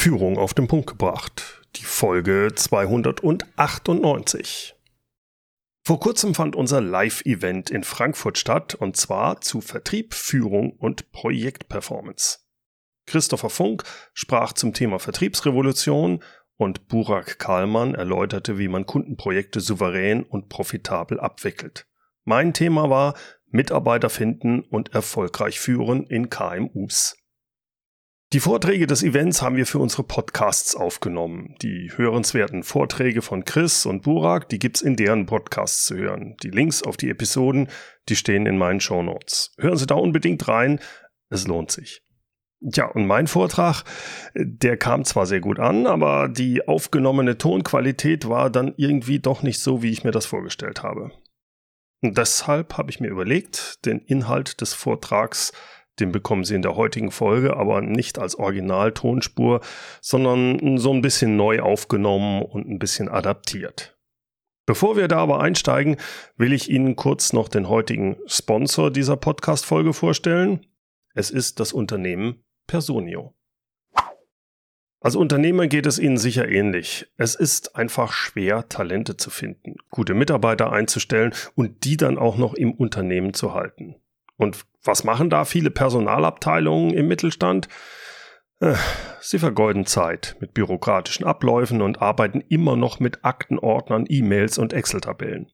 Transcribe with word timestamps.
Führung 0.00 0.38
auf 0.38 0.54
den 0.54 0.66
Punkt 0.66 0.86
gebracht. 0.86 1.60
Die 1.76 1.84
Folge 1.84 2.52
298. 2.54 4.74
Vor 5.84 6.00
kurzem 6.00 6.34
fand 6.34 6.56
unser 6.56 6.80
Live-Event 6.80 7.68
in 7.68 7.84
Frankfurt 7.84 8.38
statt 8.38 8.74
und 8.74 8.96
zwar 8.96 9.42
zu 9.42 9.60
Vertrieb, 9.60 10.14
Führung 10.14 10.72
und 10.72 11.12
Projektperformance. 11.12 12.38
Christopher 13.04 13.50
Funk 13.50 13.84
sprach 14.14 14.54
zum 14.54 14.72
Thema 14.72 15.00
Vertriebsrevolution 15.00 16.24
und 16.56 16.88
Burak 16.88 17.38
Kahlmann 17.38 17.94
erläuterte, 17.94 18.56
wie 18.56 18.68
man 18.68 18.86
Kundenprojekte 18.86 19.60
souverän 19.60 20.22
und 20.22 20.48
profitabel 20.48 21.20
abwickelt. 21.20 21.86
Mein 22.24 22.54
Thema 22.54 22.88
war 22.88 23.12
Mitarbeiter 23.48 24.08
finden 24.08 24.60
und 24.60 24.94
erfolgreich 24.94 25.60
führen 25.60 26.06
in 26.06 26.30
KMUs. 26.30 27.19
Die 28.32 28.38
Vorträge 28.38 28.86
des 28.86 29.02
Events 29.02 29.42
haben 29.42 29.56
wir 29.56 29.66
für 29.66 29.80
unsere 29.80 30.04
Podcasts 30.04 30.76
aufgenommen. 30.76 31.56
Die 31.62 31.90
hörenswerten 31.96 32.62
Vorträge 32.62 33.22
von 33.22 33.44
Chris 33.44 33.86
und 33.86 34.02
Burak, 34.02 34.48
die 34.48 34.60
gibt's 34.60 34.82
in 34.82 34.94
deren 34.94 35.26
Podcasts 35.26 35.84
zu 35.86 35.96
hören. 35.96 36.36
Die 36.44 36.50
Links 36.50 36.84
auf 36.84 36.96
die 36.96 37.10
Episoden, 37.10 37.66
die 38.08 38.14
stehen 38.14 38.46
in 38.46 38.56
meinen 38.56 38.78
Show 38.78 39.02
Notes. 39.02 39.52
Hören 39.58 39.76
Sie 39.76 39.86
da 39.86 39.96
unbedingt 39.96 40.46
rein, 40.46 40.78
es 41.28 41.48
lohnt 41.48 41.72
sich. 41.72 42.04
Ja, 42.60 42.86
und 42.86 43.08
mein 43.08 43.26
Vortrag, 43.26 43.82
der 44.36 44.76
kam 44.76 45.04
zwar 45.04 45.26
sehr 45.26 45.40
gut 45.40 45.58
an, 45.58 45.88
aber 45.88 46.28
die 46.28 46.68
aufgenommene 46.68 47.36
Tonqualität 47.36 48.28
war 48.28 48.48
dann 48.48 48.74
irgendwie 48.76 49.18
doch 49.18 49.42
nicht 49.42 49.58
so, 49.58 49.82
wie 49.82 49.90
ich 49.90 50.04
mir 50.04 50.12
das 50.12 50.26
vorgestellt 50.26 50.84
habe. 50.84 51.10
Und 52.00 52.16
deshalb 52.16 52.78
habe 52.78 52.90
ich 52.90 53.00
mir 53.00 53.08
überlegt, 53.08 53.84
den 53.86 53.98
Inhalt 53.98 54.60
des 54.60 54.72
Vortrags 54.72 55.52
den 56.00 56.12
bekommen 56.12 56.44
Sie 56.44 56.54
in 56.54 56.62
der 56.62 56.76
heutigen 56.76 57.10
Folge, 57.10 57.56
aber 57.56 57.80
nicht 57.80 58.18
als 58.18 58.34
Originaltonspur, 58.34 59.60
sondern 60.00 60.78
so 60.78 60.92
ein 60.92 61.02
bisschen 61.02 61.36
neu 61.36 61.60
aufgenommen 61.60 62.42
und 62.42 62.68
ein 62.68 62.78
bisschen 62.78 63.08
adaptiert. 63.08 63.96
Bevor 64.66 64.96
wir 64.96 65.08
da 65.08 65.18
aber 65.18 65.40
einsteigen, 65.40 65.96
will 66.36 66.52
ich 66.52 66.70
Ihnen 66.70 66.94
kurz 66.96 67.32
noch 67.32 67.48
den 67.48 67.68
heutigen 67.68 68.16
Sponsor 68.26 68.90
dieser 68.90 69.16
Podcast-Folge 69.16 69.92
vorstellen. 69.92 70.66
Es 71.14 71.30
ist 71.30 71.60
das 71.60 71.72
Unternehmen 71.72 72.44
Personio. 72.66 73.34
Als 75.02 75.16
Unternehmer 75.16 75.66
geht 75.66 75.86
es 75.86 75.98
Ihnen 75.98 76.18
sicher 76.18 76.46
ähnlich. 76.46 77.10
Es 77.16 77.34
ist 77.34 77.74
einfach 77.74 78.12
schwer, 78.12 78.68
Talente 78.68 79.16
zu 79.16 79.30
finden, 79.30 79.76
gute 79.90 80.12
Mitarbeiter 80.12 80.70
einzustellen 80.70 81.32
und 81.54 81.84
die 81.84 81.96
dann 81.96 82.18
auch 82.18 82.36
noch 82.36 82.52
im 82.52 82.72
Unternehmen 82.72 83.32
zu 83.32 83.54
halten. 83.54 83.96
Und 84.40 84.64
was 84.82 85.04
machen 85.04 85.28
da 85.28 85.44
viele 85.44 85.70
Personalabteilungen 85.70 86.94
im 86.94 87.08
Mittelstand? 87.08 87.68
Äh, 88.60 88.74
sie 89.20 89.38
vergeuden 89.38 89.84
Zeit 89.84 90.36
mit 90.40 90.54
bürokratischen 90.54 91.26
Abläufen 91.26 91.82
und 91.82 92.00
arbeiten 92.00 92.40
immer 92.48 92.74
noch 92.74 93.00
mit 93.00 93.22
Aktenordnern, 93.22 94.06
E-Mails 94.08 94.56
und 94.56 94.72
Excel-Tabellen. 94.72 95.52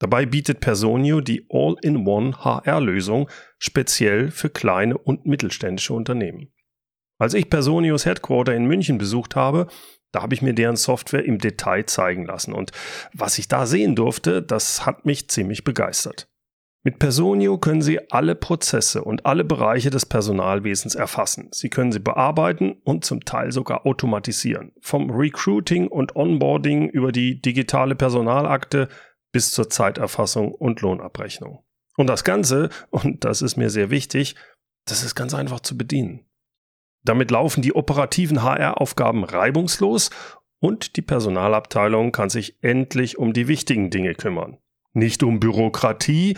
Dabei 0.00 0.26
bietet 0.26 0.60
Personio 0.60 1.22
die 1.22 1.46
All-in-One 1.48 2.44
HR-Lösung 2.44 3.30
speziell 3.58 4.30
für 4.30 4.50
kleine 4.50 4.98
und 4.98 5.24
mittelständische 5.24 5.94
Unternehmen. 5.94 6.52
Als 7.18 7.32
ich 7.32 7.48
Personios 7.48 8.04
Headquarter 8.04 8.54
in 8.54 8.66
München 8.66 8.98
besucht 8.98 9.34
habe, 9.34 9.66
da 10.12 10.20
habe 10.20 10.34
ich 10.34 10.42
mir 10.42 10.52
deren 10.52 10.76
Software 10.76 11.24
im 11.24 11.38
Detail 11.38 11.86
zeigen 11.86 12.26
lassen 12.26 12.52
und 12.52 12.72
was 13.14 13.38
ich 13.38 13.48
da 13.48 13.64
sehen 13.64 13.96
durfte, 13.96 14.42
das 14.42 14.84
hat 14.84 15.06
mich 15.06 15.30
ziemlich 15.30 15.64
begeistert. 15.64 16.28
Mit 16.86 17.00
Personio 17.00 17.58
können 17.58 17.82
Sie 17.82 18.12
alle 18.12 18.36
Prozesse 18.36 19.02
und 19.02 19.26
alle 19.26 19.42
Bereiche 19.42 19.90
des 19.90 20.06
Personalwesens 20.06 20.94
erfassen. 20.94 21.48
Sie 21.50 21.68
können 21.68 21.90
sie 21.90 21.98
bearbeiten 21.98 22.76
und 22.84 23.04
zum 23.04 23.24
Teil 23.24 23.50
sogar 23.50 23.86
automatisieren. 23.86 24.70
Vom 24.80 25.10
Recruiting 25.10 25.88
und 25.88 26.14
Onboarding 26.14 26.88
über 26.88 27.10
die 27.10 27.42
digitale 27.42 27.96
Personalakte 27.96 28.86
bis 29.32 29.50
zur 29.50 29.68
Zeiterfassung 29.68 30.52
und 30.52 30.80
Lohnabrechnung. 30.80 31.64
Und 31.96 32.06
das 32.06 32.22
Ganze, 32.22 32.68
und 32.90 33.24
das 33.24 33.42
ist 33.42 33.56
mir 33.56 33.68
sehr 33.68 33.90
wichtig, 33.90 34.36
das 34.84 35.02
ist 35.02 35.16
ganz 35.16 35.34
einfach 35.34 35.58
zu 35.58 35.76
bedienen. 35.76 36.24
Damit 37.02 37.32
laufen 37.32 37.62
die 37.62 37.74
operativen 37.74 38.44
HR-Aufgaben 38.44 39.24
reibungslos 39.24 40.10
und 40.60 40.96
die 40.96 41.02
Personalabteilung 41.02 42.12
kann 42.12 42.30
sich 42.30 42.62
endlich 42.62 43.18
um 43.18 43.32
die 43.32 43.48
wichtigen 43.48 43.90
Dinge 43.90 44.14
kümmern. 44.14 44.58
Nicht 44.92 45.24
um 45.24 45.40
Bürokratie, 45.40 46.36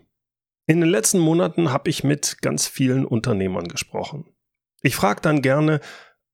In 0.65 0.81
den 0.81 0.89
letzten 0.89 1.19
Monaten 1.19 1.71
habe 1.71 1.87
ich 1.89 2.03
mit 2.03 2.41
ganz 2.41 2.67
vielen 2.67 3.05
Unternehmern 3.05 3.67
gesprochen. 3.67 4.35
Ich 4.81 4.95
frage 4.95 5.21
dann 5.21 5.41
gerne, 5.41 5.81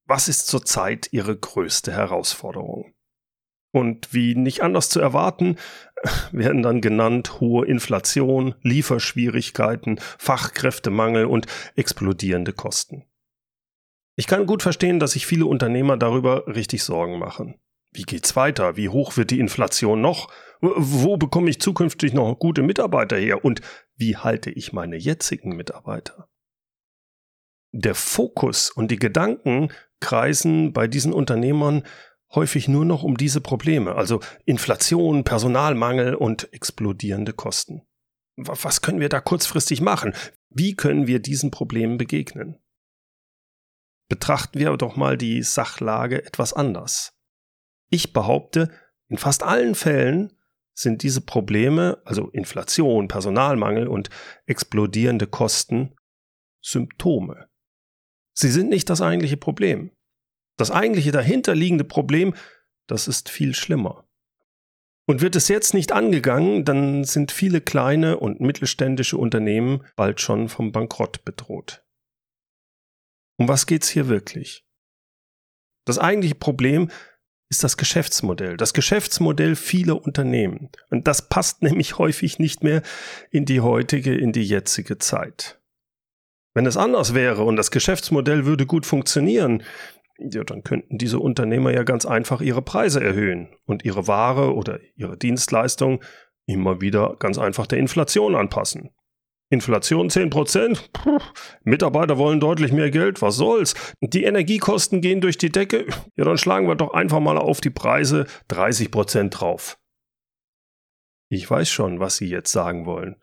was 0.05 0.29
ist 0.29 0.47
zurzeit 0.47 1.09
Ihre 1.11 1.37
größte 1.37 1.91
Herausforderung? 1.91 2.95
Und 3.75 4.13
wie 4.13 4.35
nicht 4.35 4.61
anders 4.61 4.87
zu 4.87 5.01
erwarten, 5.01 5.57
werden 6.31 6.63
dann 6.63 6.79
genannt 6.79 7.41
hohe 7.41 7.65
Inflation, 7.65 8.55
Lieferschwierigkeiten, 8.61 9.99
Fachkräftemangel 10.17 11.25
und 11.25 11.47
explodierende 11.75 12.53
Kosten. 12.53 13.03
Ich 14.15 14.27
kann 14.27 14.45
gut 14.45 14.63
verstehen, 14.63 15.01
dass 15.01 15.11
sich 15.11 15.25
viele 15.25 15.45
Unternehmer 15.45 15.97
darüber 15.97 16.47
richtig 16.47 16.83
Sorgen 16.83 17.19
machen. 17.19 17.59
Wie 17.91 18.03
geht's 18.03 18.37
weiter? 18.37 18.77
Wie 18.77 18.87
hoch 18.87 19.17
wird 19.17 19.29
die 19.29 19.41
Inflation 19.41 19.99
noch? 19.99 20.31
Wo 20.61 21.17
bekomme 21.17 21.49
ich 21.49 21.59
zukünftig 21.59 22.13
noch 22.13 22.33
gute 22.39 22.61
Mitarbeiter 22.61 23.17
her? 23.17 23.43
Und 23.43 23.59
wie 23.97 24.15
halte 24.15 24.51
ich 24.51 24.71
meine 24.71 24.95
jetzigen 24.95 25.53
Mitarbeiter? 25.57 26.29
Der 27.73 27.93
Fokus 27.93 28.71
und 28.71 28.89
die 28.89 28.99
Gedanken 28.99 29.67
kreisen 29.99 30.71
bei 30.71 30.87
diesen 30.87 31.11
Unternehmern 31.11 31.83
häufig 32.35 32.67
nur 32.67 32.85
noch 32.85 33.03
um 33.03 33.17
diese 33.17 33.41
Probleme, 33.41 33.95
also 33.95 34.21
Inflation, 34.45 35.23
Personalmangel 35.23 36.15
und 36.15 36.51
explodierende 36.53 37.33
Kosten. 37.33 37.81
Was 38.37 38.81
können 38.81 38.99
wir 38.99 39.09
da 39.09 39.21
kurzfristig 39.21 39.81
machen? 39.81 40.13
Wie 40.49 40.75
können 40.75 41.07
wir 41.07 41.19
diesen 41.19 41.51
Problemen 41.51 41.97
begegnen? 41.97 42.59
Betrachten 44.09 44.59
wir 44.59 44.75
doch 44.77 44.95
mal 44.95 45.17
die 45.17 45.41
Sachlage 45.41 46.23
etwas 46.25 46.53
anders. 46.53 47.13
Ich 47.89 48.13
behaupte, 48.13 48.71
in 49.07 49.17
fast 49.17 49.43
allen 49.43 49.75
Fällen 49.75 50.33
sind 50.73 51.03
diese 51.03 51.21
Probleme, 51.21 52.01
also 52.03 52.29
Inflation, 52.29 53.07
Personalmangel 53.07 53.87
und 53.87 54.09
explodierende 54.45 55.27
Kosten, 55.27 55.95
Symptome. 56.61 57.47
Sie 58.33 58.51
sind 58.51 58.69
nicht 58.69 58.89
das 58.89 59.01
eigentliche 59.01 59.37
Problem. 59.37 59.94
Das 60.57 60.71
eigentliche 60.71 61.11
dahinterliegende 61.11 61.83
Problem, 61.83 62.33
das 62.87 63.07
ist 63.07 63.29
viel 63.29 63.53
schlimmer. 63.53 64.07
Und 65.07 65.21
wird 65.21 65.35
es 65.35 65.47
jetzt 65.47 65.73
nicht 65.73 65.91
angegangen, 65.91 66.65
dann 66.65 67.03
sind 67.03 67.31
viele 67.31 67.61
kleine 67.61 68.17
und 68.17 68.41
mittelständische 68.41 69.17
Unternehmen 69.17 69.83
bald 69.95 70.19
schon 70.19 70.49
vom 70.49 70.71
Bankrott 70.71 71.23
bedroht. 71.25 71.83
Um 73.37 73.47
was 73.47 73.67
geht's 73.67 73.89
hier 73.89 74.07
wirklich? 74.07 74.65
Das 75.85 75.99
eigentliche 75.99 76.35
Problem 76.35 76.89
ist 77.49 77.63
das 77.63 77.77
Geschäftsmodell, 77.77 78.57
das 78.57 78.73
Geschäftsmodell 78.73 79.55
vieler 79.55 80.03
Unternehmen. 80.03 80.69
Und 80.89 81.07
das 81.07 81.29
passt 81.29 81.61
nämlich 81.61 81.99
häufig 81.99 82.39
nicht 82.39 82.63
mehr 82.63 82.81
in 83.29 83.45
die 83.45 83.61
heutige, 83.61 84.15
in 84.15 84.31
die 84.31 84.43
jetzige 84.43 84.97
Zeit. 84.97 85.59
Wenn 86.55 86.65
es 86.65 86.77
anders 86.77 87.13
wäre 87.13 87.43
und 87.43 87.57
das 87.57 87.69
Geschäftsmodell 87.69 88.45
würde 88.45 88.65
gut 88.65 88.85
funktionieren, 88.85 89.61
ja, 90.17 90.43
dann 90.43 90.63
könnten 90.63 90.97
diese 90.97 91.19
Unternehmer 91.19 91.71
ja 91.71 91.83
ganz 91.83 92.05
einfach 92.05 92.41
ihre 92.41 92.61
Preise 92.61 93.03
erhöhen 93.03 93.49
und 93.65 93.83
ihre 93.83 94.07
Ware 94.07 94.55
oder 94.55 94.79
ihre 94.95 95.17
Dienstleistung 95.17 96.03
immer 96.45 96.81
wieder 96.81 97.15
ganz 97.19 97.37
einfach 97.37 97.67
der 97.67 97.79
Inflation 97.79 98.35
anpassen. 98.35 98.91
Inflation 99.49 100.09
10%? 100.09 100.79
Puh, 100.91 101.19
Mitarbeiter 101.63 102.17
wollen 102.17 102.39
deutlich 102.39 102.71
mehr 102.71 102.89
Geld, 102.89 103.21
was 103.21 103.35
soll's? 103.35 103.75
Die 104.01 104.23
Energiekosten 104.23 105.01
gehen 105.01 105.21
durch 105.21 105.37
die 105.37 105.51
Decke? 105.51 105.85
Ja, 106.15 106.25
dann 106.25 106.37
schlagen 106.37 106.67
wir 106.67 106.75
doch 106.75 106.93
einfach 106.93 107.19
mal 107.19 107.37
auf 107.37 107.61
die 107.61 107.69
Preise 107.69 108.25
30% 108.49 109.29
drauf. 109.29 109.77
Ich 111.29 111.49
weiß 111.49 111.69
schon, 111.69 111.99
was 111.99 112.17
Sie 112.17 112.27
jetzt 112.27 112.51
sagen 112.51 112.85
wollen. 112.85 113.17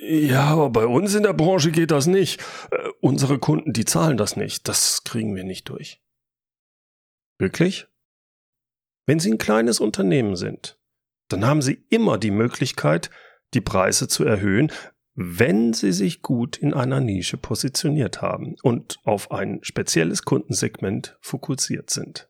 Ja, 0.00 0.44
aber 0.46 0.70
bei 0.70 0.86
uns 0.86 1.14
in 1.14 1.22
der 1.22 1.32
Branche 1.32 1.70
geht 1.70 1.90
das 1.90 2.06
nicht. 2.06 2.40
Äh, 2.70 2.88
unsere 3.00 3.38
Kunden, 3.38 3.72
die 3.72 3.84
zahlen 3.84 4.16
das 4.16 4.36
nicht. 4.36 4.68
Das 4.68 5.04
kriegen 5.04 5.34
wir 5.34 5.44
nicht 5.44 5.68
durch. 5.68 6.02
Wirklich? 7.38 7.86
Wenn 9.06 9.20
Sie 9.20 9.30
ein 9.30 9.38
kleines 9.38 9.80
Unternehmen 9.80 10.36
sind, 10.36 10.78
dann 11.28 11.46
haben 11.46 11.62
Sie 11.62 11.84
immer 11.90 12.18
die 12.18 12.30
Möglichkeit, 12.30 13.10
die 13.54 13.60
Preise 13.60 14.08
zu 14.08 14.24
erhöhen, 14.24 14.72
wenn 15.14 15.72
sie 15.72 15.92
sich 15.92 16.22
gut 16.22 16.56
in 16.56 16.74
einer 16.74 17.00
Nische 17.00 17.36
positioniert 17.36 18.20
haben 18.20 18.56
und 18.62 18.98
auf 19.04 19.30
ein 19.30 19.60
spezielles 19.62 20.24
Kundensegment 20.24 21.16
fokussiert 21.20 21.90
sind. 21.90 22.28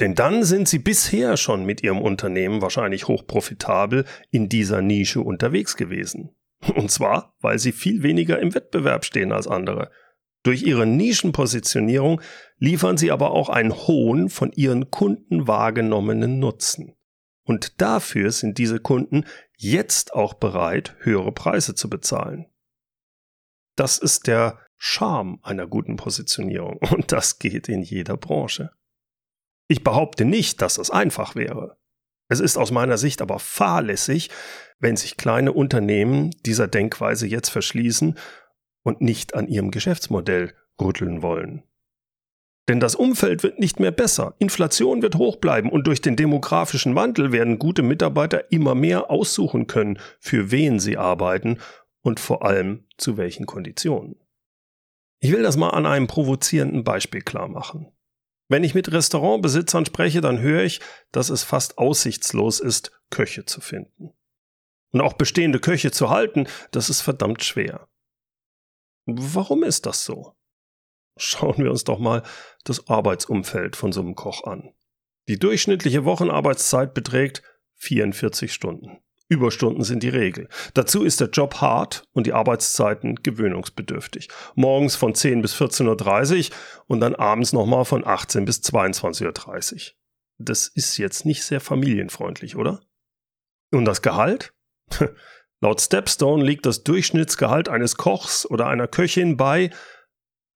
Denn 0.00 0.14
dann 0.14 0.44
sind 0.44 0.68
sie 0.68 0.78
bisher 0.78 1.36
schon 1.36 1.64
mit 1.64 1.82
ihrem 1.82 2.00
Unternehmen 2.00 2.62
wahrscheinlich 2.62 3.08
hochprofitabel 3.08 4.04
in 4.30 4.48
dieser 4.48 4.82
Nische 4.82 5.20
unterwegs 5.20 5.76
gewesen. 5.76 6.36
Und 6.74 6.90
zwar, 6.90 7.34
weil 7.40 7.58
sie 7.58 7.72
viel 7.72 8.02
weniger 8.02 8.38
im 8.38 8.54
Wettbewerb 8.54 9.04
stehen 9.04 9.32
als 9.32 9.46
andere. 9.46 9.90
Durch 10.42 10.62
ihre 10.62 10.86
Nischenpositionierung 10.86 12.20
liefern 12.58 12.96
sie 12.96 13.10
aber 13.10 13.32
auch 13.32 13.48
einen 13.48 13.74
hohen 13.74 14.30
von 14.30 14.52
ihren 14.52 14.90
Kunden 14.90 15.46
wahrgenommenen 15.46 16.38
Nutzen. 16.38 16.94
Und 17.44 17.80
dafür 17.80 18.30
sind 18.30 18.58
diese 18.58 18.78
Kunden 18.78 19.24
jetzt 19.56 20.12
auch 20.12 20.34
bereit, 20.34 20.96
höhere 21.00 21.32
Preise 21.32 21.74
zu 21.74 21.88
bezahlen. 21.88 22.46
Das 23.74 23.98
ist 23.98 24.26
der 24.26 24.58
Charme 24.76 25.40
einer 25.42 25.66
guten 25.66 25.96
Positionierung 25.96 26.78
und 26.90 27.10
das 27.12 27.38
geht 27.38 27.68
in 27.68 27.82
jeder 27.82 28.16
Branche. 28.16 28.70
Ich 29.66 29.82
behaupte 29.84 30.24
nicht, 30.24 30.62
dass 30.62 30.78
es 30.78 30.90
einfach 30.90 31.34
wäre. 31.34 31.78
Es 32.28 32.40
ist 32.40 32.56
aus 32.56 32.70
meiner 32.70 32.98
Sicht 32.98 33.22
aber 33.22 33.38
fahrlässig, 33.38 34.30
wenn 34.78 34.96
sich 34.96 35.16
kleine 35.16 35.52
Unternehmen 35.52 36.30
dieser 36.44 36.68
Denkweise 36.68 37.26
jetzt 37.26 37.48
verschließen 37.48 38.16
und 38.82 39.00
nicht 39.00 39.34
an 39.34 39.48
ihrem 39.48 39.70
Geschäftsmodell 39.70 40.52
rütteln 40.80 41.22
wollen. 41.22 41.62
Denn 42.68 42.80
das 42.80 42.94
Umfeld 42.94 43.42
wird 43.42 43.58
nicht 43.58 43.80
mehr 43.80 43.90
besser, 43.90 44.34
Inflation 44.38 45.00
wird 45.00 45.16
hoch 45.16 45.36
bleiben 45.36 45.70
und 45.70 45.86
durch 45.86 46.02
den 46.02 46.16
demografischen 46.16 46.94
Wandel 46.94 47.32
werden 47.32 47.58
gute 47.58 47.82
Mitarbeiter 47.82 48.52
immer 48.52 48.74
mehr 48.74 49.10
aussuchen 49.10 49.66
können, 49.66 49.98
für 50.20 50.50
wen 50.50 50.78
sie 50.78 50.98
arbeiten 50.98 51.58
und 52.02 52.20
vor 52.20 52.44
allem 52.44 52.84
zu 52.98 53.16
welchen 53.16 53.46
Konditionen. 53.46 54.16
Ich 55.20 55.32
will 55.32 55.42
das 55.42 55.56
mal 55.56 55.70
an 55.70 55.86
einem 55.86 56.06
provozierenden 56.06 56.84
Beispiel 56.84 57.22
klar 57.22 57.48
machen. 57.48 57.90
Wenn 58.48 58.64
ich 58.64 58.74
mit 58.74 58.90
Restaurantbesitzern 58.90 59.84
spreche, 59.84 60.20
dann 60.20 60.40
höre 60.40 60.62
ich, 60.62 60.80
dass 61.12 61.28
es 61.28 61.44
fast 61.44 61.76
aussichtslos 61.78 62.60
ist, 62.60 62.92
Köche 63.10 63.44
zu 63.44 63.60
finden. 63.60 64.14
Und 64.90 65.02
auch 65.02 65.12
bestehende 65.12 65.60
Köche 65.60 65.90
zu 65.90 66.08
halten, 66.08 66.48
das 66.70 66.88
ist 66.88 67.02
verdammt 67.02 67.44
schwer. 67.44 67.88
Warum 69.04 69.62
ist 69.62 69.84
das 69.84 70.04
so? 70.04 70.34
Schauen 71.16 71.58
wir 71.58 71.70
uns 71.70 71.84
doch 71.84 71.98
mal 71.98 72.22
das 72.64 72.88
Arbeitsumfeld 72.88 73.76
von 73.76 73.92
so 73.92 74.00
einem 74.00 74.14
Koch 74.14 74.44
an. 74.44 74.72
Die 75.28 75.38
durchschnittliche 75.38 76.04
Wochenarbeitszeit 76.04 76.94
beträgt 76.94 77.42
44 77.76 78.52
Stunden. 78.52 78.98
Überstunden 79.28 79.84
sind 79.84 80.02
die 80.02 80.08
Regel. 80.08 80.48
Dazu 80.72 81.04
ist 81.04 81.20
der 81.20 81.28
Job 81.28 81.60
hart 81.60 82.04
und 82.12 82.26
die 82.26 82.32
Arbeitszeiten 82.32 83.16
gewöhnungsbedürftig. 83.16 84.28
Morgens 84.54 84.96
von 84.96 85.14
10 85.14 85.42
bis 85.42 85.54
14.30 85.54 86.50
Uhr 86.50 86.56
und 86.86 87.00
dann 87.00 87.14
abends 87.14 87.52
nochmal 87.52 87.84
von 87.84 88.06
18 88.06 88.46
bis 88.46 88.62
22.30 88.62 89.74
Uhr. 89.74 89.80
Das 90.38 90.68
ist 90.68 90.96
jetzt 90.96 91.26
nicht 91.26 91.44
sehr 91.44 91.60
familienfreundlich, 91.60 92.56
oder? 92.56 92.80
Und 93.70 93.84
das 93.84 94.00
Gehalt? 94.00 94.54
Laut 95.60 95.80
Stepstone 95.80 96.44
liegt 96.44 96.64
das 96.64 96.84
Durchschnittsgehalt 96.84 97.68
eines 97.68 97.96
Kochs 97.96 98.46
oder 98.46 98.68
einer 98.68 98.86
Köchin 98.86 99.36
bei 99.36 99.70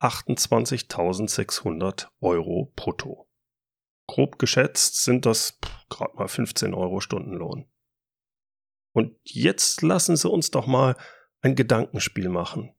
28.600 0.01 2.07
Euro 2.21 2.73
brutto. 2.77 3.29
Grob 4.09 4.39
geschätzt 4.39 5.03
sind 5.03 5.27
das 5.27 5.59
gerade 5.91 6.15
mal 6.17 6.29
15 6.29 6.75
Euro 6.75 7.01
Stundenlohn. 7.01 7.67
Und 8.93 9.17
jetzt 9.25 9.83
lassen 9.83 10.17
Sie 10.17 10.29
uns 10.29 10.51
doch 10.51 10.67
mal 10.67 10.97
ein 11.41 11.55
Gedankenspiel 11.55 12.29
machen. 12.29 12.75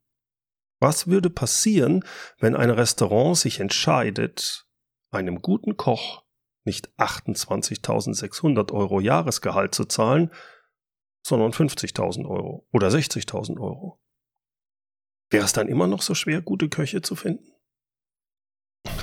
Was 0.80 1.08
würde 1.08 1.30
passieren, 1.30 2.04
wenn 2.40 2.56
ein 2.56 2.70
Restaurant 2.70 3.38
sich 3.38 3.60
entscheidet, 3.60 4.68
einem 5.12 5.42
guten 5.42 5.78
Koch 5.78 6.24
nicht 6.66 6.90
28.600 6.98 8.72
Euro 8.72 9.00
Jahresgehalt 9.00 9.76
zu 9.76 9.86
zahlen, 9.86 10.32
sondern 11.26 11.52
50.000 11.52 12.30
Euro 12.30 12.68
oder 12.72 12.90
60.000 12.90 13.60
Euro? 13.60 14.02
Wäre 15.30 15.46
es 15.46 15.54
dann 15.54 15.68
immer 15.68 15.88
noch 15.88 16.02
so 16.02 16.16
schwer, 16.16 16.42
gute 16.42 16.70
Köche 16.70 17.02
zu 17.02 17.16
finden? 17.16 17.52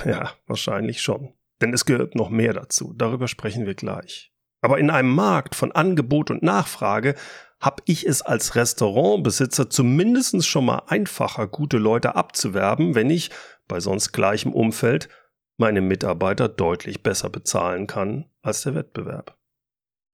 Ja, 0.05 0.33
wahrscheinlich 0.47 1.01
schon. 1.01 1.33
Denn 1.61 1.73
es 1.73 1.85
gehört 1.85 2.15
noch 2.15 2.29
mehr 2.29 2.53
dazu. 2.53 2.93
Darüber 2.93 3.27
sprechen 3.27 3.65
wir 3.65 3.75
gleich. 3.75 4.30
Aber 4.61 4.77
in 4.79 4.89
einem 4.89 5.13
Markt 5.13 5.55
von 5.55 5.71
Angebot 5.71 6.29
und 6.31 6.43
Nachfrage 6.43 7.15
habe 7.59 7.83
ich 7.85 8.07
es 8.07 8.21
als 8.21 8.55
Restaurantbesitzer 8.55 9.69
zumindest 9.69 10.47
schon 10.47 10.65
mal 10.65 10.83
einfacher, 10.87 11.47
gute 11.47 11.77
Leute 11.77 12.15
abzuwerben, 12.15 12.95
wenn 12.95 13.09
ich 13.09 13.29
bei 13.67 13.79
sonst 13.79 14.11
gleichem 14.11 14.53
Umfeld 14.53 15.09
meine 15.57 15.81
Mitarbeiter 15.81 16.49
deutlich 16.49 17.03
besser 17.03 17.29
bezahlen 17.29 17.85
kann 17.87 18.25
als 18.41 18.63
der 18.63 18.75
Wettbewerb. 18.75 19.37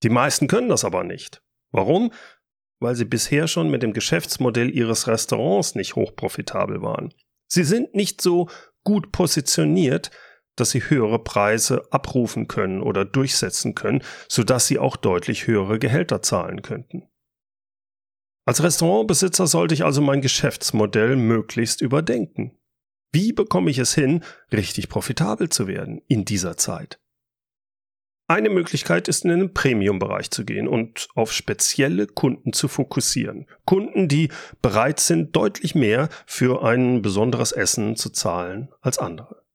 Die 0.04 0.10
meisten 0.10 0.48
können 0.48 0.70
das 0.70 0.84
aber 0.84 1.04
nicht. 1.04 1.42
Warum? 1.72 2.12
Weil 2.80 2.96
sie 2.96 3.06
bisher 3.06 3.48
schon 3.48 3.70
mit 3.70 3.82
dem 3.82 3.94
Geschäftsmodell 3.94 4.70
ihres 4.70 5.08
Restaurants 5.08 5.76
nicht 5.76 5.96
hochprofitabel 5.96 6.82
waren. 6.82 7.14
Sie 7.48 7.64
sind 7.64 7.96
nicht 7.96 8.22
so 8.22 8.50
gut 8.84 9.12
positioniert, 9.12 10.12
dass 10.60 10.72
sie 10.72 10.82
höhere 10.82 11.20
Preise 11.20 11.84
abrufen 11.92 12.48
können 12.48 12.82
oder 12.82 13.06
durchsetzen 13.06 13.76
können, 13.76 14.04
sodass 14.28 14.68
sie 14.68 14.80
auch 14.80 14.98
deutlich 14.98 15.48
höhere 15.48 15.80
Gehälter 15.80 16.22
zahlen 16.22 16.62
könnten. 16.62 17.08
Als 18.46 18.64
Restaurantbesitzer 18.64 19.48
sollte 19.48 19.74
ich 19.74 19.84
also 19.84 20.02
mein 20.02 20.22
Geschäftsmodell 20.22 21.16
möglichst 21.16 21.82
überdenken. 21.82 22.58
Wie 23.12 23.34
bekomme 23.34 23.70
ich 23.70 23.78
es 23.78 23.94
hin, 23.94 24.24
richtig 24.52 24.90
profitabel 24.90 25.50
zu 25.50 25.68
werden 25.68 26.02
in 26.08 26.26
dieser 26.26 26.58
Zeit? 26.58 27.00
Eine 28.30 28.50
Möglichkeit 28.50 29.08
ist, 29.08 29.24
in 29.24 29.30
den 29.30 29.54
Premium-Bereich 29.54 30.32
zu 30.32 30.44
gehen 30.44 30.68
und 30.68 31.08
auf 31.16 31.32
spezielle 31.32 32.08
Kunden 32.08 32.52
zu 32.52 32.68
fokussieren. 32.68 33.48
Kunden, 33.66 34.10
die 34.10 34.30
bereit 34.62 35.00
sind, 35.00 35.34
deutlich 35.34 35.76
mehr 35.76 36.10
für 36.26 36.62
ein 36.64 37.02
besonderes 37.02 37.54
Essen 37.54 37.96
zu 37.96 38.10
zahlen 38.10 38.68
als 38.82 38.98
andere. 38.98 39.47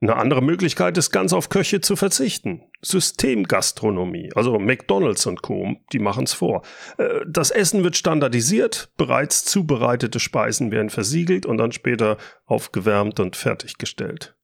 Eine 0.00 0.16
andere 0.16 0.42
Möglichkeit 0.42 0.98
ist 0.98 1.10
ganz 1.10 1.32
auf 1.32 1.48
Köche 1.48 1.80
zu 1.80 1.96
verzichten. 1.96 2.62
Systemgastronomie, 2.82 4.30
also 4.34 4.58
McDonald's 4.58 5.24
und 5.24 5.40
Co., 5.40 5.76
die 5.92 5.98
machen 5.98 6.24
es 6.24 6.34
vor. 6.34 6.62
Äh, 6.98 7.20
das 7.26 7.50
Essen 7.50 7.82
wird 7.82 7.96
standardisiert, 7.96 8.92
bereits 8.98 9.46
zubereitete 9.46 10.20
Speisen 10.20 10.70
werden 10.70 10.90
versiegelt 10.90 11.46
und 11.46 11.56
dann 11.56 11.72
später 11.72 12.18
aufgewärmt 12.44 13.20
und 13.20 13.36
fertiggestellt. 13.36 14.36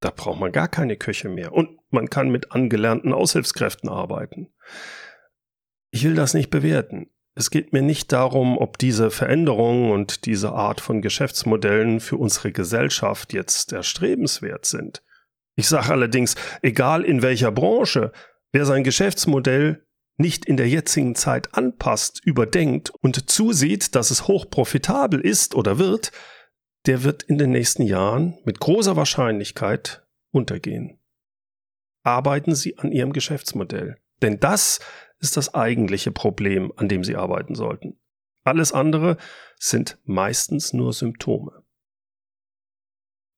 Da 0.00 0.10
braucht 0.10 0.38
man 0.38 0.52
gar 0.52 0.68
keine 0.68 0.96
Köche 0.96 1.28
mehr 1.28 1.52
und 1.52 1.80
man 1.90 2.08
kann 2.08 2.28
mit 2.28 2.52
angelernten 2.52 3.12
Aushilfskräften 3.12 3.88
arbeiten. 3.88 4.52
Ich 5.90 6.04
will 6.04 6.14
das 6.14 6.34
nicht 6.34 6.50
bewerten. 6.50 7.10
Es 7.38 7.52
geht 7.52 7.72
mir 7.72 7.82
nicht 7.82 8.10
darum, 8.10 8.58
ob 8.58 8.78
diese 8.78 9.12
Veränderungen 9.12 9.92
und 9.92 10.26
diese 10.26 10.54
Art 10.54 10.80
von 10.80 11.02
Geschäftsmodellen 11.02 12.00
für 12.00 12.16
unsere 12.16 12.50
Gesellschaft 12.50 13.32
jetzt 13.32 13.72
erstrebenswert 13.72 14.66
sind. 14.66 15.04
Ich 15.54 15.68
sage 15.68 15.92
allerdings, 15.92 16.34
egal 16.62 17.04
in 17.04 17.22
welcher 17.22 17.52
Branche, 17.52 18.10
wer 18.50 18.66
sein 18.66 18.82
Geschäftsmodell 18.82 19.86
nicht 20.16 20.46
in 20.46 20.56
der 20.56 20.68
jetzigen 20.68 21.14
Zeit 21.14 21.54
anpasst, 21.54 22.20
überdenkt 22.24 22.90
und 23.02 23.30
zusieht, 23.30 23.94
dass 23.94 24.10
es 24.10 24.26
hochprofitabel 24.26 25.20
ist 25.20 25.54
oder 25.54 25.78
wird, 25.78 26.10
der 26.86 27.04
wird 27.04 27.22
in 27.22 27.38
den 27.38 27.50
nächsten 27.50 27.84
Jahren 27.84 28.36
mit 28.46 28.58
großer 28.58 28.96
Wahrscheinlichkeit 28.96 30.04
untergehen. 30.32 30.98
Arbeiten 32.02 32.56
Sie 32.56 32.78
an 32.78 32.90
Ihrem 32.90 33.12
Geschäftsmodell. 33.12 33.96
Denn 34.22 34.40
das 34.40 34.80
ist 35.20 35.36
das 35.36 35.54
eigentliche 35.54 36.12
Problem, 36.12 36.72
an 36.76 36.88
dem 36.88 37.04
Sie 37.04 37.16
arbeiten 37.16 37.54
sollten. 37.54 37.98
Alles 38.44 38.72
andere 38.72 39.16
sind 39.58 39.98
meistens 40.04 40.72
nur 40.72 40.92
Symptome. 40.92 41.62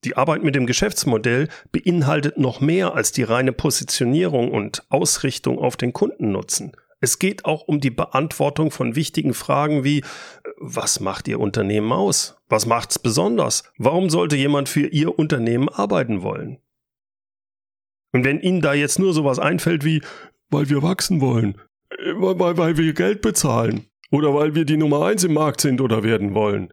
Die 0.04 0.16
Arbeit 0.16 0.42
mit 0.42 0.54
dem 0.54 0.66
Geschäftsmodell 0.66 1.48
beinhaltet 1.72 2.38
noch 2.38 2.60
mehr 2.60 2.94
als 2.94 3.12
die 3.12 3.22
reine 3.22 3.52
Positionierung 3.52 4.50
und 4.50 4.84
Ausrichtung 4.88 5.58
auf 5.58 5.76
den 5.76 5.92
Kundennutzen. 5.92 6.72
Es 7.00 7.18
geht 7.18 7.44
auch 7.44 7.62
um 7.62 7.80
die 7.80 7.90
Beantwortung 7.90 8.70
von 8.70 8.94
wichtigen 8.94 9.34
Fragen 9.34 9.84
wie 9.84 10.02
was 10.58 11.00
macht 11.00 11.28
Ihr 11.28 11.40
Unternehmen 11.40 11.92
aus? 11.92 12.36
Was 12.48 12.66
macht's 12.66 12.98
besonders? 12.98 13.64
Warum 13.78 14.10
sollte 14.10 14.36
jemand 14.36 14.68
für 14.68 14.86
Ihr 14.86 15.18
Unternehmen 15.18 15.68
arbeiten 15.68 16.22
wollen? 16.22 16.58
Und 18.12 18.24
wenn 18.24 18.40
Ihnen 18.40 18.60
da 18.60 18.74
jetzt 18.74 18.98
nur 18.98 19.14
sowas 19.14 19.38
einfällt 19.38 19.84
wie 19.84 20.02
weil 20.50 20.68
wir 20.68 20.82
wachsen 20.82 21.20
wollen, 21.20 21.60
weil, 22.14 22.56
weil 22.56 22.76
wir 22.76 22.92
Geld 22.92 23.22
bezahlen 23.22 23.86
oder 24.10 24.34
weil 24.34 24.54
wir 24.54 24.64
die 24.64 24.76
Nummer 24.76 25.06
eins 25.06 25.24
im 25.24 25.34
Markt 25.34 25.60
sind 25.60 25.80
oder 25.80 26.02
werden 26.02 26.34
wollen, 26.34 26.72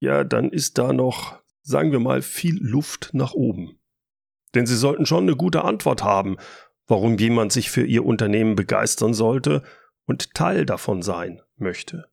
ja, 0.00 0.24
dann 0.24 0.50
ist 0.50 0.78
da 0.78 0.92
noch, 0.92 1.40
sagen 1.62 1.92
wir 1.92 2.00
mal, 2.00 2.22
viel 2.22 2.58
Luft 2.60 3.10
nach 3.12 3.34
oben. 3.34 3.78
Denn 4.54 4.66
Sie 4.66 4.76
sollten 4.76 5.06
schon 5.06 5.24
eine 5.24 5.36
gute 5.36 5.64
Antwort 5.64 6.02
haben, 6.02 6.36
warum 6.86 7.18
jemand 7.18 7.52
sich 7.52 7.70
für 7.70 7.84
Ihr 7.84 8.04
Unternehmen 8.04 8.56
begeistern 8.56 9.12
sollte 9.14 9.62
und 10.06 10.34
Teil 10.34 10.64
davon 10.64 11.02
sein 11.02 11.42
möchte. 11.56 12.06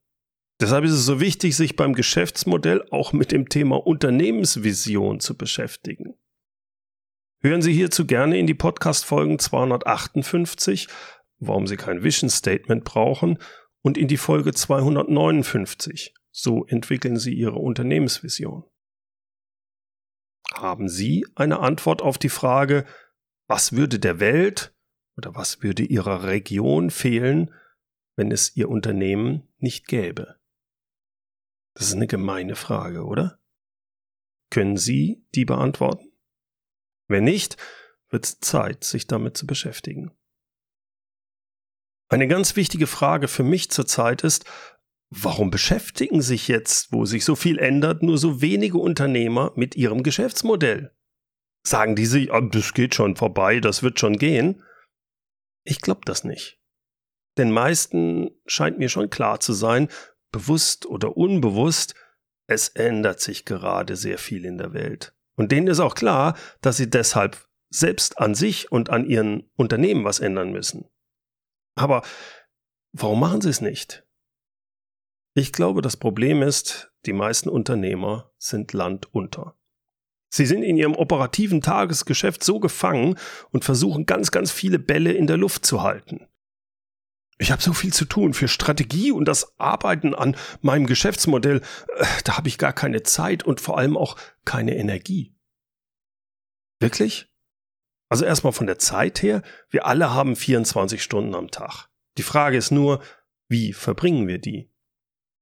Deshalb 0.60 0.86
ist 0.86 0.94
es 0.94 1.06
so 1.06 1.20
wichtig, 1.20 1.56
sich 1.56 1.75
beim 1.75 1.94
Geschäftsmodell 1.94 2.84
auch 2.89 3.13
mit 3.13 3.32
dem 3.32 3.50
Thema 3.50 3.86
Unternehmensvision 3.86 5.20
zu 5.20 5.38
beschäftigen. 5.38 6.15
Hören 7.42 7.62
Sie 7.62 7.74
hierzu 7.74 8.06
gerne 8.06 8.39
in 8.39 8.48
die 8.48 8.54
Podcast-Folgen 8.54 9.38
258, 9.38 10.88
warum 11.39 11.68
Sie 11.68 11.77
kein 11.77 12.04
Vision 12.04 12.30
Statement 12.30 12.84
brauchen, 12.84 13.39
und 13.82 14.00
in 14.00 14.08
die 14.08 14.18
Folge 14.18 14.51
259, 14.51 16.15
so 16.32 16.65
entwickeln 16.65 17.18
Sie 17.18 17.34
Ihre 17.34 17.58
Unternehmensvision. 17.58 18.63
Haben 20.54 20.89
Sie 20.89 21.25
eine 21.36 21.60
Antwort 21.60 22.01
auf 22.01 22.18
die 22.18 22.30
Frage, 22.30 22.86
was 23.48 23.74
würde 23.74 24.00
der 24.00 24.20
Welt 24.20 24.75
oder 25.18 25.36
was 25.36 25.62
würde 25.62 25.84
Ihrer 25.84 26.24
Region 26.24 26.89
fehlen, 26.89 27.54
wenn 28.15 28.32
es 28.32 28.56
Ihr 28.56 28.70
Unternehmen 28.70 29.48
nicht 29.60 29.88
gäbe? 29.88 30.39
Das 31.75 31.88
ist 31.88 31.96
eine 31.96 32.08
gemeine 32.08 32.56
Frage, 32.56 33.04
oder? 33.04 33.39
Können 34.50 34.77
Sie 34.77 35.25
die 35.36 35.46
beantworten? 35.46 36.12
Wenn 37.08 37.25
nicht, 37.25 37.58
wird 38.10 38.25
es 38.25 38.39
Zeit, 38.39 38.84
sich 38.84 39.08
damit 39.08 39.38
zu 39.38 39.46
beschäftigen. 39.46 40.12
Eine 42.08 42.28
ganz 42.28 42.56
wichtige 42.56 42.88
Frage 42.88 43.28
für 43.28 43.44
mich 43.44 43.72
zurzeit 43.72 44.24
ist, 44.24 44.46
warum 45.10 45.50
beschäftigen 45.50 46.22
sich 46.22 46.48
jetzt, 46.48 46.92
wo 46.92 47.06
sich 47.06 47.26
so 47.26 47.36
viel 47.36 47.58
ändert, 47.58 48.04
nur 48.04 48.18
so 48.18 48.42
wenige 48.42 48.78
Unternehmer 48.78 49.52
mit 49.56 49.76
ihrem 49.76 50.04
Geschäftsmodell? 50.04 50.92
Sagen 51.66 51.96
die 51.96 52.06
sich, 52.06 52.32
oh, 52.32 52.42
das 52.42 52.74
geht 52.74 52.94
schon 52.94 53.16
vorbei, 53.16 53.60
das 53.60 53.82
wird 53.82 54.00
schon 54.00 54.18
gehen? 54.18 54.64
Ich 55.64 55.82
glaube 55.82 56.02
das 56.06 56.24
nicht. 56.24 56.62
Den 57.38 57.52
meisten 57.52 58.30
scheint 58.46 58.78
mir 58.78 58.90
schon 58.90 59.10
klar 59.10 59.40
zu 59.40 59.54
sein, 59.54 59.90
bewusst 60.32 60.86
oder 60.86 61.18
unbewusst, 61.18 61.96
es 62.48 62.70
ändert 62.70 63.20
sich 63.20 63.46
gerade 63.46 63.96
sehr 63.96 64.20
viel 64.20 64.46
in 64.46 64.58
der 64.58 64.74
Welt. 64.74 65.16
Und 65.36 65.52
denen 65.52 65.68
ist 65.68 65.80
auch 65.80 65.96
klar, 65.96 66.38
dass 66.62 66.78
sie 66.78 66.90
deshalb 66.90 67.48
selbst 67.70 68.20
an 68.20 68.36
sich 68.36 68.72
und 68.72 68.90
an 68.90 69.06
ihren 69.06 69.50
Unternehmen 69.56 70.06
was 70.06 70.20
ändern 70.20 70.52
müssen. 70.52 70.88
Aber 71.75 72.03
warum 72.94 73.20
machen 73.20 73.41
sie 73.41 73.50
es 73.50 73.62
nicht? 73.62 74.05
Ich 75.34 75.51
glaube, 75.51 75.82
das 75.82 75.98
Problem 75.98 76.41
ist, 76.41 76.94
die 77.05 77.13
meisten 77.13 77.50
Unternehmer 77.50 78.32
sind 78.38 78.72
landunter. 78.74 79.58
Sie 80.29 80.46
sind 80.46 80.63
in 80.63 80.77
ihrem 80.77 80.96
operativen 80.96 81.62
Tagesgeschäft 81.62 82.44
so 82.44 82.60
gefangen 82.60 83.17
und 83.51 83.65
versuchen 83.65 84.05
ganz, 84.05 84.32
ganz 84.32 84.51
viele 84.51 84.79
Bälle 84.79 85.12
in 85.12 85.27
der 85.27 85.38
Luft 85.38 85.65
zu 85.65 85.84
halten. 85.84 86.27
Ich 87.38 87.51
habe 87.51 87.62
so 87.62 87.74
viel 87.74 87.94
zu 87.94 88.05
tun 88.05 88.34
für 88.34 88.48
Strategie 88.48 89.12
und 89.12 89.25
das 89.25 89.60
Arbeiten 89.60 90.15
an 90.15 90.38
meinem 90.62 90.88
Geschäftsmodell. 90.88 91.62
Äh, 91.98 92.05
da 92.24 92.38
habe 92.38 92.48
ich 92.48 92.58
gar 92.58 92.72
keine 92.72 93.03
Zeit 93.03 93.44
und 93.44 93.60
vor 93.60 93.77
allem 93.77 93.98
auch 93.98 94.15
keine 94.46 94.75
Energie. 94.77 95.36
Wirklich? 96.79 97.29
Also 98.10 98.26
erstmal 98.26 98.54
von 98.54 98.68
der 98.68 98.78
Zeit 98.80 99.22
her, 99.22 99.42
wir 99.70 99.86
alle 99.86 100.14
haben 100.14 100.36
24 100.36 101.02
Stunden 101.02 101.36
am 101.36 101.50
Tag. 101.50 101.88
Die 102.18 102.24
Frage 102.24 102.58
ist 102.58 102.72
nur, 102.72 103.02
wie 103.48 103.74
verbringen 103.74 104.28
wir 104.28 104.40
die? 104.40 104.72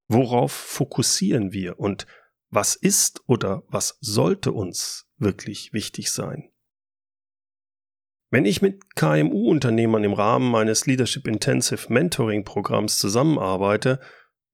Worauf 0.07 0.51
fokussieren 0.51 1.51
wir 1.51 1.79
und 1.79 2.05
was 2.49 2.75
ist 2.75 3.21
oder 3.27 3.63
was 3.67 3.97
sollte 4.01 4.51
uns 4.51 5.09
wirklich 5.17 5.73
wichtig 5.73 6.11
sein? 6.11 6.51
Wenn 8.29 8.45
ich 8.45 8.61
mit 8.61 8.95
KMU-Unternehmern 8.95 10.03
im 10.03 10.13
Rahmen 10.13 10.49
meines 10.49 10.85
Leadership 10.85 11.27
Intensive 11.27 11.91
Mentoring 11.91 12.43
Programms 12.43 12.97
zusammenarbeite, 12.97 13.99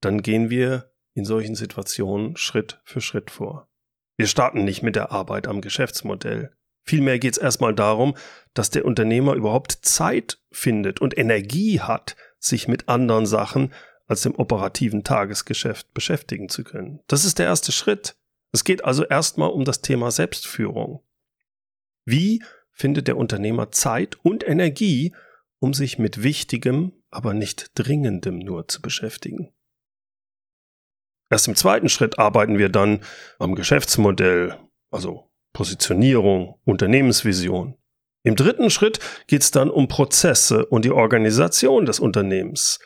dann 0.00 0.22
gehen 0.22 0.50
wir 0.50 0.92
in 1.14 1.24
solchen 1.24 1.54
Situationen 1.54 2.36
Schritt 2.36 2.80
für 2.84 3.00
Schritt 3.00 3.30
vor. 3.30 3.70
Wir 4.16 4.26
starten 4.26 4.64
nicht 4.64 4.82
mit 4.82 4.96
der 4.96 5.12
Arbeit 5.12 5.46
am 5.46 5.60
Geschäftsmodell. 5.62 6.54
Vielmehr 6.90 7.20
geht 7.20 7.34
es 7.34 7.38
erstmal 7.38 7.72
darum, 7.72 8.16
dass 8.52 8.70
der 8.70 8.84
Unternehmer 8.84 9.34
überhaupt 9.34 9.70
Zeit 9.82 10.40
findet 10.50 11.00
und 11.00 11.16
Energie 11.16 11.78
hat, 11.78 12.16
sich 12.40 12.66
mit 12.66 12.88
anderen 12.88 13.26
Sachen 13.26 13.72
als 14.08 14.22
dem 14.22 14.34
operativen 14.34 15.04
Tagesgeschäft 15.04 15.94
beschäftigen 15.94 16.48
zu 16.48 16.64
können. 16.64 16.98
Das 17.06 17.24
ist 17.24 17.38
der 17.38 17.46
erste 17.46 17.70
Schritt. 17.70 18.16
Es 18.50 18.64
geht 18.64 18.84
also 18.84 19.04
erstmal 19.04 19.50
um 19.50 19.64
das 19.64 19.82
Thema 19.82 20.10
Selbstführung. 20.10 21.04
Wie 22.06 22.42
findet 22.72 23.06
der 23.06 23.18
Unternehmer 23.18 23.70
Zeit 23.70 24.18
und 24.24 24.44
Energie, 24.44 25.14
um 25.60 25.74
sich 25.74 26.00
mit 26.00 26.24
Wichtigem, 26.24 26.90
aber 27.08 27.34
nicht 27.34 27.70
Dringendem 27.78 28.40
nur 28.40 28.66
zu 28.66 28.82
beschäftigen. 28.82 29.52
Erst 31.30 31.46
im 31.46 31.54
zweiten 31.54 31.88
Schritt 31.88 32.18
arbeiten 32.18 32.58
wir 32.58 32.68
dann 32.68 33.04
am 33.38 33.54
Geschäftsmodell, 33.54 34.58
also 34.90 35.29
Positionierung, 35.52 36.58
Unternehmensvision. 36.64 37.76
Im 38.22 38.36
dritten 38.36 38.70
Schritt 38.70 38.98
geht 39.26 39.42
es 39.42 39.50
dann 39.50 39.70
um 39.70 39.88
Prozesse 39.88 40.66
und 40.66 40.84
die 40.84 40.90
Organisation 40.90 41.86
des 41.86 42.00
Unternehmens. 42.00 42.78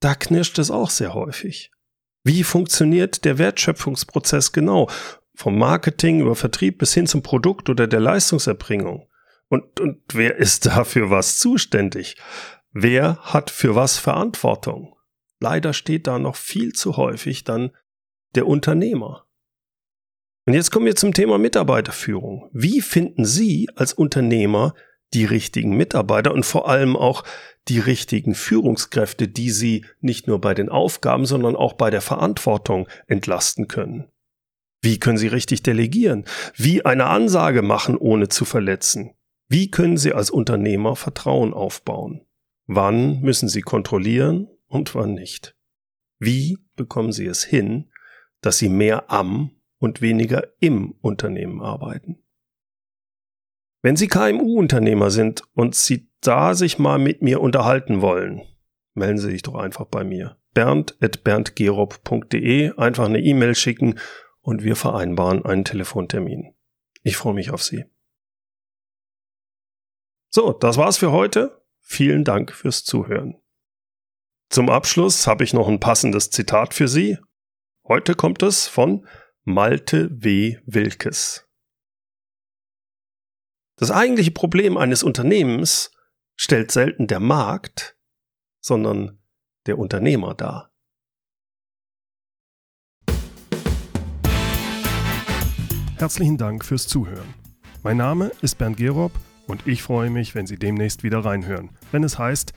Da 0.00 0.14
knirscht 0.14 0.58
es 0.58 0.70
auch 0.70 0.90
sehr 0.90 1.14
häufig. 1.14 1.70
Wie 2.22 2.42
funktioniert 2.42 3.24
der 3.24 3.38
Wertschöpfungsprozess 3.38 4.52
genau? 4.52 4.88
Vom 5.34 5.58
Marketing 5.58 6.20
über 6.20 6.34
Vertrieb 6.34 6.78
bis 6.78 6.94
hin 6.94 7.06
zum 7.06 7.22
Produkt 7.22 7.68
oder 7.68 7.86
der 7.86 8.00
Leistungserbringung. 8.00 9.08
Und, 9.48 9.80
und 9.80 10.02
wer 10.12 10.36
ist 10.36 10.66
da 10.66 10.84
für 10.84 11.10
was 11.10 11.38
zuständig? 11.38 12.16
Wer 12.72 13.18
hat 13.18 13.50
für 13.50 13.74
was 13.74 13.98
Verantwortung? 13.98 14.96
Leider 15.40 15.72
steht 15.72 16.06
da 16.06 16.18
noch 16.18 16.36
viel 16.36 16.72
zu 16.72 16.96
häufig 16.96 17.44
dann 17.44 17.70
der 18.34 18.46
Unternehmer. 18.46 19.25
Und 20.46 20.54
jetzt 20.54 20.70
kommen 20.70 20.86
wir 20.86 20.94
zum 20.94 21.12
Thema 21.12 21.38
Mitarbeiterführung. 21.38 22.48
Wie 22.52 22.80
finden 22.80 23.24
Sie 23.24 23.68
als 23.74 23.92
Unternehmer 23.92 24.74
die 25.12 25.24
richtigen 25.24 25.76
Mitarbeiter 25.76 26.32
und 26.32 26.46
vor 26.46 26.68
allem 26.68 26.96
auch 26.96 27.24
die 27.66 27.80
richtigen 27.80 28.36
Führungskräfte, 28.36 29.26
die 29.26 29.50
Sie 29.50 29.84
nicht 30.00 30.28
nur 30.28 30.40
bei 30.40 30.54
den 30.54 30.68
Aufgaben, 30.68 31.26
sondern 31.26 31.56
auch 31.56 31.72
bei 31.72 31.90
der 31.90 32.00
Verantwortung 32.00 32.88
entlasten 33.08 33.66
können? 33.66 34.06
Wie 34.82 35.00
können 35.00 35.18
Sie 35.18 35.26
richtig 35.26 35.64
delegieren? 35.64 36.24
Wie 36.54 36.84
eine 36.84 37.06
Ansage 37.06 37.62
machen, 37.62 37.96
ohne 37.96 38.28
zu 38.28 38.44
verletzen? 38.44 39.14
Wie 39.48 39.72
können 39.72 39.96
Sie 39.96 40.12
als 40.12 40.30
Unternehmer 40.30 40.94
Vertrauen 40.94 41.54
aufbauen? 41.54 42.24
Wann 42.68 43.20
müssen 43.20 43.48
Sie 43.48 43.62
kontrollieren 43.62 44.48
und 44.68 44.94
wann 44.94 45.14
nicht? 45.14 45.56
Wie 46.20 46.58
bekommen 46.76 47.10
Sie 47.10 47.26
es 47.26 47.42
hin, 47.42 47.90
dass 48.42 48.58
Sie 48.58 48.68
mehr 48.68 49.10
am 49.10 49.55
und 49.78 50.00
weniger 50.00 50.44
im 50.60 50.92
Unternehmen 51.00 51.62
arbeiten? 51.62 52.22
Wenn 53.82 53.96
Sie 53.96 54.08
KMU-Unternehmer 54.08 55.10
sind 55.10 55.42
und 55.54 55.74
Sie 55.74 56.10
da 56.20 56.54
sich 56.54 56.78
mal 56.78 56.98
mit 56.98 57.22
mir 57.22 57.40
unterhalten 57.40 58.00
wollen, 58.00 58.42
melden 58.94 59.18
Sie 59.18 59.30
sich 59.30 59.42
doch 59.42 59.54
einfach 59.54 59.86
bei 59.86 60.02
mir. 60.02 60.38
bernd.berndgerob.de 60.54 62.72
einfach 62.76 63.04
eine 63.04 63.20
E-Mail 63.20 63.54
schicken 63.54 63.98
und 64.40 64.64
wir 64.64 64.74
vereinbaren 64.74 65.44
einen 65.44 65.64
Telefontermin. 65.64 66.54
Ich 67.02 67.16
freue 67.16 67.34
mich 67.34 67.50
auf 67.50 67.62
Sie. 67.62 67.84
So, 70.30 70.52
das 70.52 70.76
war's 70.76 70.96
für 70.96 71.12
heute. 71.12 71.62
Vielen 71.80 72.24
Dank 72.24 72.52
fürs 72.52 72.84
Zuhören. 72.84 73.40
Zum 74.48 74.70
Abschluss 74.70 75.26
habe 75.26 75.44
ich 75.44 75.52
noch 75.52 75.68
ein 75.68 75.80
passendes 75.80 76.30
Zitat 76.30 76.74
für 76.74 76.88
Sie. 76.88 77.18
Heute 77.86 78.14
kommt 78.14 78.42
es 78.42 78.66
von 78.66 79.06
Malte 79.48 80.08
W. 80.10 80.58
Wilkes. 80.66 81.48
Das 83.76 83.92
eigentliche 83.92 84.32
Problem 84.32 84.76
eines 84.76 85.04
Unternehmens 85.04 85.92
stellt 86.34 86.72
selten 86.72 87.06
der 87.06 87.20
Markt, 87.20 87.96
sondern 88.60 89.20
der 89.66 89.78
Unternehmer 89.78 90.34
dar. 90.34 90.72
Herzlichen 95.96 96.38
Dank 96.38 96.64
fürs 96.64 96.88
Zuhören. 96.88 97.32
Mein 97.84 97.98
Name 97.98 98.32
ist 98.42 98.58
Bernd 98.58 98.78
Gerob 98.78 99.12
und 99.46 99.64
ich 99.68 99.80
freue 99.80 100.10
mich, 100.10 100.34
wenn 100.34 100.48
Sie 100.48 100.58
demnächst 100.58 101.04
wieder 101.04 101.24
reinhören, 101.24 101.70
wenn 101.92 102.02
es 102.02 102.18
heißt 102.18 102.52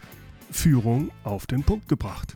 Führung 0.50 1.12
auf 1.24 1.46
den 1.46 1.62
Punkt 1.62 1.88
gebracht. 1.88 2.36